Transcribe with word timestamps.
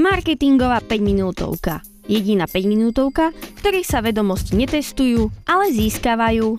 Marketingová 0.00 0.80
5 0.80 0.96
minútovka. 1.04 1.84
Jediná 2.08 2.48
5 2.48 2.64
minútovka, 2.64 3.36
v 3.36 3.52
ktorej 3.60 3.84
sa 3.84 4.00
vedomosti 4.00 4.56
netestujú, 4.56 5.28
ale 5.44 5.76
získavajú. 5.76 6.56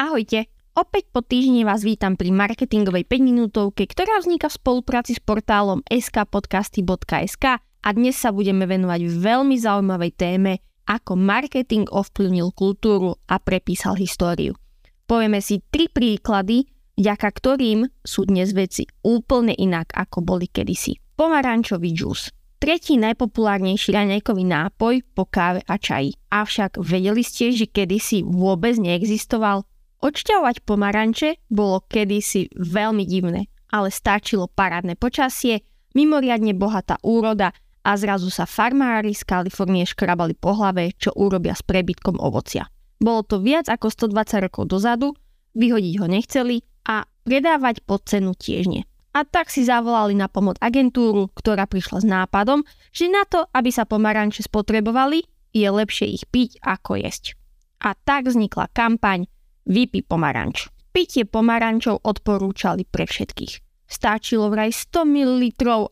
Ahojte, 0.00 0.48
opäť 0.72 1.04
po 1.12 1.20
týždni 1.20 1.68
vás 1.68 1.84
vítam 1.84 2.16
pri 2.16 2.32
marketingovej 2.32 3.04
5 3.04 3.28
minútovke, 3.28 3.84
ktorá 3.84 4.16
vzniká 4.24 4.48
v 4.48 4.56
spolupráci 4.56 5.12
s 5.12 5.20
portálom 5.20 5.84
skpodcasty.sk 5.84 7.44
a 7.60 7.88
dnes 7.92 8.16
sa 8.16 8.32
budeme 8.32 8.64
venovať 8.64 9.04
veľmi 9.04 9.60
zaujímavej 9.60 10.12
téme, 10.16 10.64
ako 10.88 11.20
marketing 11.20 11.92
ovplyvnil 11.92 12.56
kultúru 12.56 13.20
a 13.28 13.36
prepísal 13.36 14.00
históriu. 14.00 14.56
Povieme 15.04 15.44
si 15.44 15.60
tri 15.68 15.92
príklady, 15.92 16.64
vďaka 16.94 17.28
ktorým 17.30 17.86
sú 18.02 18.26
dnes 18.26 18.54
veci 18.54 18.86
úplne 19.02 19.54
inak, 19.54 19.94
ako 19.94 20.22
boli 20.22 20.46
kedysi. 20.46 20.98
Pomarančový 21.14 21.94
džús. 21.94 22.30
Tretí 22.58 22.96
najpopulárnejší 22.96 23.92
raňajkový 23.92 24.44
nápoj 24.48 24.94
po 25.12 25.28
káve 25.28 25.60
a 25.68 25.76
čaji. 25.76 26.16
Avšak 26.32 26.80
vedeli 26.80 27.20
ste, 27.20 27.52
že 27.52 27.68
kedysi 27.68 28.24
vôbec 28.24 28.80
neexistoval? 28.80 29.68
Odšťavovať 30.00 30.64
pomaranče 30.64 31.44
bolo 31.52 31.84
kedysi 31.84 32.48
veľmi 32.56 33.04
divné, 33.04 33.52
ale 33.68 33.92
stačilo 33.92 34.48
parádne 34.48 34.96
počasie, 34.96 35.64
mimoriadne 35.92 36.56
bohatá 36.56 36.96
úroda 37.04 37.52
a 37.84 37.90
zrazu 38.00 38.32
sa 38.32 38.48
farmári 38.48 39.12
z 39.12 39.28
Kalifornie 39.28 39.84
škrabali 39.84 40.32
po 40.32 40.56
hlave, 40.56 40.96
čo 40.96 41.12
urobia 41.12 41.52
s 41.52 41.60
prebytkom 41.60 42.16
ovocia. 42.16 42.64
Bolo 42.96 43.28
to 43.28 43.44
viac 43.44 43.68
ako 43.68 43.92
120 43.92 44.44
rokov 44.48 44.72
dozadu, 44.72 45.12
vyhodiť 45.52 45.94
ho 46.00 46.06
nechceli 46.08 46.56
a 46.84 47.08
predávať 47.24 47.80
pod 47.84 48.04
cenu 48.04 48.36
tiež 48.36 48.68
nie. 48.68 48.82
A 49.14 49.22
tak 49.22 49.46
si 49.48 49.62
zavolali 49.62 50.18
na 50.18 50.26
pomoc 50.26 50.58
agentúru, 50.58 51.30
ktorá 51.32 51.70
prišla 51.70 51.98
s 52.02 52.06
nápadom, 52.06 52.66
že 52.90 53.06
na 53.06 53.22
to, 53.24 53.46
aby 53.54 53.70
sa 53.70 53.86
pomaranče 53.86 54.42
spotrebovali, 54.42 55.22
je 55.54 55.68
lepšie 55.70 56.06
ich 56.10 56.24
piť 56.26 56.58
ako 56.66 56.98
jesť. 56.98 57.38
A 57.86 57.94
tak 57.94 58.26
vznikla 58.26 58.74
kampaň 58.74 59.30
Vypi 59.64 60.04
pomaranč. 60.04 60.68
Pitie 60.92 61.24
pomarančov 61.24 62.04
odporúčali 62.04 62.84
pre 62.84 63.08
všetkých. 63.08 63.86
Stačilo 63.88 64.50
vraj 64.50 64.74
100 64.74 65.06
ml 65.06 65.42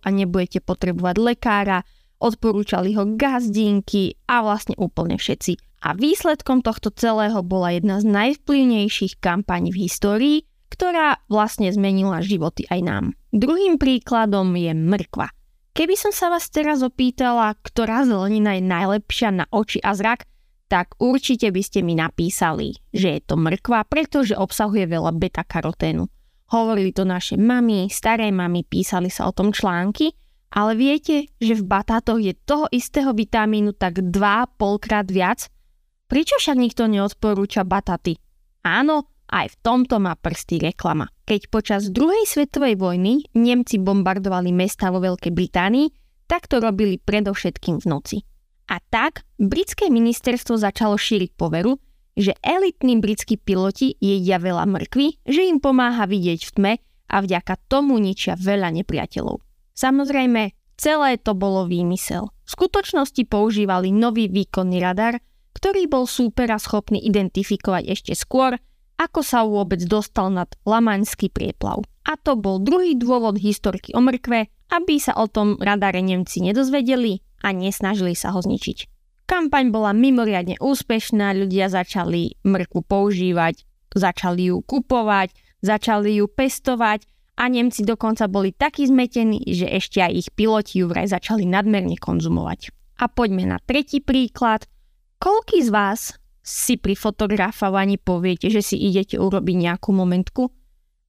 a 0.03 0.09
nebudete 0.11 0.59
potrebovať 0.61 1.17
lekára, 1.23 1.79
odporúčali 2.23 2.95
ho 2.95 3.07
gazdinky 3.17 4.19
a 4.27 4.43
vlastne 4.43 4.75
úplne 4.79 5.17
všetci. 5.19 5.59
A 5.83 5.99
výsledkom 5.99 6.63
tohto 6.63 6.95
celého 6.95 7.43
bola 7.43 7.75
jedna 7.75 7.99
z 7.99 8.07
najvplyvnejších 8.07 9.19
kampaní 9.19 9.75
v 9.75 9.91
histórii, 9.91 10.39
ktorá 10.73 11.21
vlastne 11.29 11.69
zmenila 11.69 12.25
životy 12.25 12.65
aj 12.73 12.81
nám. 12.81 13.05
Druhým 13.29 13.77
príkladom 13.77 14.57
je 14.57 14.73
mrkva. 14.73 15.29
Keby 15.77 15.97
som 16.01 16.13
sa 16.13 16.33
vás 16.33 16.49
teraz 16.49 16.81
opýtala, 16.81 17.53
ktorá 17.61 18.09
zelenina 18.09 18.57
je 18.57 18.65
najlepšia 18.65 19.31
na 19.33 19.45
oči 19.53 19.85
a 19.85 19.93
zrak, 19.93 20.25
tak 20.73 20.97
určite 20.97 21.53
by 21.53 21.61
ste 21.61 21.85
mi 21.85 21.93
napísali, 21.93 22.73
že 22.97 23.17
je 23.17 23.21
to 23.21 23.37
mrkva, 23.37 23.85
pretože 23.85 24.33
obsahuje 24.33 24.89
veľa 24.89 25.13
beta-karoténu. 25.13 26.09
Hovorili 26.53 26.93
to 26.97 27.05
naše 27.05 27.37
mamy, 27.37 27.93
staré 27.93 28.33
mamy, 28.33 28.65
písali 28.65 29.13
sa 29.13 29.29
o 29.29 29.37
tom 29.37 29.53
články, 29.53 30.13
ale 30.53 30.77
viete, 30.77 31.33
že 31.41 31.57
v 31.57 31.65
batátoch 31.65 32.21
je 32.21 32.37
toho 32.37 32.69
istého 32.73 33.17
vitamínu 33.17 33.73
tak 33.77 34.01
2,5 34.01 34.85
krát 34.85 35.09
viac? 35.09 35.49
Prečo 36.09 36.37
však 36.37 36.57
nikto 36.61 36.85
neodporúča 36.89 37.65
bataty? 37.65 38.21
Áno, 38.65 39.12
aj 39.33 39.57
v 39.57 39.61
tomto 39.65 39.97
má 39.97 40.13
prsty 40.13 40.61
reklama. 40.61 41.09
Keď 41.25 41.49
počas 41.49 41.89
druhej 41.89 42.29
svetovej 42.29 42.77
vojny 42.77 43.25
Nemci 43.33 43.81
bombardovali 43.81 44.53
mesta 44.53 44.93
vo 44.93 45.01
Veľkej 45.01 45.33
Británii, 45.33 45.89
tak 46.29 46.53
to 46.53 46.61
robili 46.61 47.01
predovšetkým 47.01 47.81
v 47.81 47.87
noci. 47.89 48.17
A 48.69 48.79
tak 48.93 49.25
britské 49.41 49.89
ministerstvo 49.89 50.61
začalo 50.61 51.01
šíriť 51.01 51.33
poveru, 51.37 51.81
že 52.13 52.37
elitní 52.45 53.01
britskí 53.01 53.41
piloti 53.41 53.97
jedia 53.97 54.37
veľa 54.37 54.69
mrkvy, 54.69 55.25
že 55.25 55.49
im 55.49 55.59
pomáha 55.61 56.05
vidieť 56.05 56.41
v 56.45 56.51
tme 56.53 56.73
a 57.09 57.17
vďaka 57.21 57.57
tomu 57.69 57.97
ničia 57.97 58.37
veľa 58.37 58.69
nepriateľov. 58.81 59.41
Samozrejme, 59.73 60.53
celé 60.77 61.11
to 61.21 61.33
bolo 61.33 61.65
výmysel. 61.65 62.29
V 62.29 62.51
skutočnosti 62.53 63.25
používali 63.29 63.89
nový 63.93 64.29
výkonný 64.29 64.77
radar, 64.81 65.21
ktorý 65.57 65.89
bol 65.89 66.05
súpera 66.05 66.61
schopný 66.61 67.01
identifikovať 67.01 67.93
ešte 67.93 68.13
skôr, 68.17 68.57
ako 69.03 69.21
sa 69.27 69.43
vôbec 69.43 69.83
dostal 69.83 70.31
nad 70.31 70.47
Lamaňský 70.63 71.35
prieplav. 71.35 71.83
A 72.07 72.15
to 72.15 72.39
bol 72.39 72.63
druhý 72.63 72.95
dôvod 72.95 73.43
historky 73.43 73.91
o 73.99 74.01
mrkve, 74.03 74.47
aby 74.71 74.95
sa 75.03 75.19
o 75.19 75.27
tom 75.27 75.59
radare 75.59 75.99
Nemci 75.99 76.39
nedozvedeli 76.47 77.19
a 77.43 77.51
nesnažili 77.51 78.15
sa 78.15 78.31
ho 78.31 78.39
zničiť. 78.39 78.87
Kampaň 79.27 79.75
bola 79.75 79.91
mimoriadne 79.91 80.59
úspešná, 80.63 81.35
ľudia 81.35 81.67
začali 81.67 82.39
mrkvu 82.47 82.81
používať, 82.87 83.67
začali 83.91 84.55
ju 84.55 84.63
kupovať, 84.63 85.35
začali 85.63 86.23
ju 86.23 86.27
pestovať 86.31 87.07
a 87.39 87.49
Nemci 87.49 87.83
dokonca 87.83 88.29
boli 88.31 88.55
takí 88.55 88.87
zmetení, 88.87 89.43
že 89.51 89.67
ešte 89.67 89.99
aj 90.05 90.13
ich 90.15 90.29
piloti 90.31 90.85
ju 90.85 90.87
vraj 90.87 91.11
začali 91.11 91.49
nadmerne 91.49 91.97
konzumovať. 91.99 92.71
A 93.03 93.11
poďme 93.11 93.51
na 93.51 93.59
tretí 93.59 93.99
príklad. 93.99 94.69
Koľký 95.19 95.65
z 95.65 95.71
vás 95.71 96.22
si 96.43 96.75
pri 96.77 96.99
fotografovaní 96.99 97.97
poviete, 98.03 98.51
že 98.51 98.61
si 98.61 98.77
idete 98.77 99.17
urobiť 99.17 99.57
nejakú 99.57 99.95
momentku? 99.95 100.51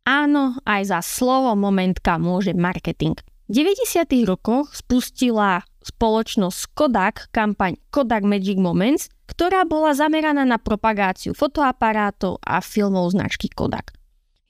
Áno, 0.06 0.58
aj 0.64 0.82
za 0.94 1.00
slovo 1.02 1.58
momentka 1.58 2.22
môže 2.22 2.54
marketing. 2.54 3.18
V 3.50 3.60
90. 3.60 4.08
rokoch 4.24 4.72
spustila 4.72 5.66
spoločnosť 5.84 6.60
Kodak 6.72 7.16
kampaň 7.36 7.76
Kodak 7.92 8.24
Magic 8.24 8.56
Moments, 8.56 9.12
ktorá 9.28 9.68
bola 9.68 9.92
zameraná 9.92 10.48
na 10.48 10.56
propagáciu 10.62 11.36
fotoaparátov 11.36 12.40
a 12.40 12.64
filmov 12.64 13.12
značky 13.12 13.52
Kodak. 13.52 13.92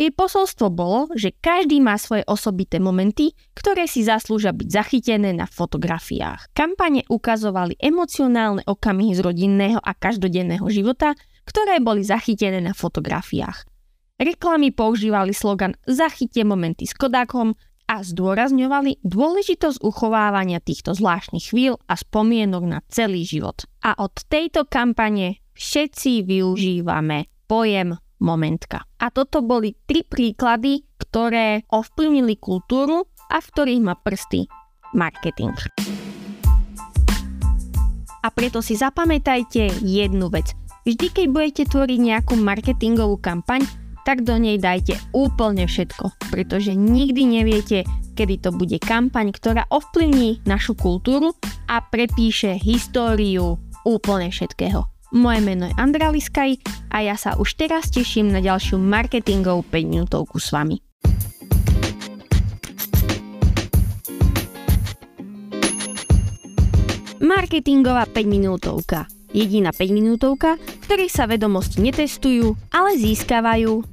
Jej 0.03 0.11
posolstvo 0.19 0.67
bolo, 0.67 1.07
že 1.15 1.31
každý 1.31 1.79
má 1.79 1.95
svoje 1.95 2.27
osobité 2.27 2.75
momenty, 2.75 3.31
ktoré 3.55 3.87
si 3.87 4.03
zaslúžia 4.03 4.51
byť 4.51 4.67
zachytené 4.67 5.31
na 5.31 5.47
fotografiách. 5.47 6.51
Kampane 6.51 7.07
ukazovali 7.07 7.79
emocionálne 7.79 8.67
okamihy 8.67 9.15
z 9.15 9.23
rodinného 9.23 9.79
a 9.79 9.95
každodenného 9.95 10.67
života, 10.67 11.15
ktoré 11.47 11.79
boli 11.79 12.03
zachytené 12.03 12.59
na 12.59 12.75
fotografiách. 12.75 13.63
Reklamy 14.19 14.75
používali 14.75 15.31
slogan 15.31 15.71
Zachyte 15.87 16.43
momenty 16.43 16.83
s 16.83 16.99
Kodakom 16.99 17.55
a 17.87 18.03
zdôrazňovali 18.03 19.07
dôležitosť 19.07 19.79
uchovávania 19.87 20.59
týchto 20.59 20.99
zvláštnych 20.99 21.55
chvíľ 21.55 21.79
a 21.87 21.95
spomienok 21.95 22.63
na 22.67 22.83
celý 22.91 23.23
život. 23.23 23.63
A 23.87 23.95
od 24.03 24.19
tejto 24.27 24.67
kampane 24.67 25.39
všetci 25.55 26.27
využívame 26.27 27.31
pojem 27.47 28.02
momentka. 28.23 28.87
A 29.03 29.11
toto 29.11 29.43
boli 29.43 29.75
tri 29.83 30.07
príklady, 30.07 30.87
ktoré 30.95 31.67
ovplyvnili 31.67 32.39
kultúru 32.39 33.03
a 33.27 33.43
v 33.43 33.47
ktorých 33.51 33.81
má 33.83 33.99
prsty 33.99 34.47
marketing. 34.95 35.51
A 38.23 38.31
preto 38.31 38.63
si 38.63 38.79
zapamätajte 38.79 39.83
jednu 39.83 40.31
vec. 40.31 40.55
Vždy, 40.87 41.07
keď 41.11 41.25
budete 41.27 41.63
tvoriť 41.67 41.99
nejakú 41.99 42.39
marketingovú 42.39 43.19
kampaň, 43.19 43.67
tak 44.07 44.23
do 44.23 44.35
nej 44.35 44.59
dajte 44.59 44.99
úplne 45.15 45.67
všetko, 45.67 46.31
pretože 46.31 46.75
nikdy 46.75 47.23
neviete, 47.39 47.87
kedy 48.15 48.39
to 48.43 48.49
bude 48.51 48.75
kampaň, 48.83 49.31
ktorá 49.31 49.63
ovplyvní 49.71 50.43
našu 50.43 50.75
kultúru 50.75 51.35
a 51.71 51.83
prepíše 51.83 52.59
históriu 52.59 53.59
úplne 53.87 54.31
všetkého. 54.31 54.92
Moje 55.13 55.45
meno 55.45 55.69
je 55.69 55.77
Andra 55.77 56.09
Liskaj 56.09 56.57
a 56.89 57.05
ja 57.05 57.13
sa 57.13 57.37
už 57.37 57.53
teraz 57.53 57.93
teším 57.93 58.33
na 58.33 58.41
ďalšiu 58.41 58.81
marketingovú 58.81 59.61
5 59.61 59.85
minútovku 59.85 60.41
s 60.41 60.49
vami. 60.49 60.81
Marketingová 67.21 68.09
5 68.09 68.25
minútovka. 68.25 69.05
Jediná 69.29 69.69
5 69.69 69.93
minútovka, 69.93 70.57
v 70.57 70.81
ktorej 70.89 71.13
sa 71.13 71.29
vedomosti 71.29 71.85
netestujú, 71.85 72.57
ale 72.73 72.97
získavajú. 72.97 73.92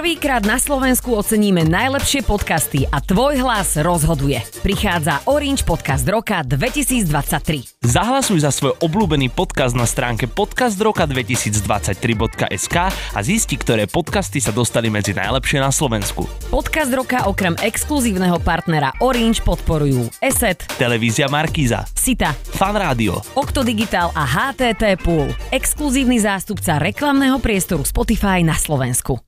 Prvýkrát 0.00 0.40
na 0.48 0.56
Slovensku 0.56 1.12
oceníme 1.12 1.60
najlepšie 1.68 2.24
podcasty 2.24 2.88
a 2.88 3.04
tvoj 3.04 3.44
hlas 3.44 3.76
rozhoduje. 3.76 4.40
Prichádza 4.64 5.20
Orange 5.28 5.60
Podcast 5.60 6.08
Roka 6.08 6.40
2023. 6.40 7.84
Zahlasuj 7.84 8.40
za 8.40 8.48
svoj 8.48 8.80
obľúbený 8.80 9.28
podcast 9.28 9.76
na 9.76 9.84
stránke 9.84 10.24
podcastroka2023.sk 10.24 12.76
a 12.88 13.20
zisti, 13.20 13.60
ktoré 13.60 13.84
podcasty 13.84 14.40
sa 14.40 14.56
dostali 14.56 14.88
medzi 14.88 15.12
najlepšie 15.12 15.60
na 15.60 15.68
Slovensku. 15.68 16.24
Podcast 16.48 16.96
Roka 16.96 17.28
okrem 17.28 17.52
exkluzívneho 17.60 18.40
partnera 18.40 18.96
Orange 19.04 19.44
podporujú 19.44 20.08
ESET, 20.24 20.64
Televízia 20.80 21.28
Markíza, 21.28 21.84
Sita, 21.92 22.32
Fan 22.32 22.72
Rádio, 22.72 23.20
Okto 23.36 23.60
Digital 23.60 24.16
a 24.16 24.24
HTT 24.24 24.96
Pool. 25.04 25.28
Exkluzívny 25.52 26.24
zástupca 26.24 26.80
reklamného 26.80 27.36
priestoru 27.36 27.84
Spotify 27.84 28.40
na 28.40 28.56
Slovensku. 28.56 29.20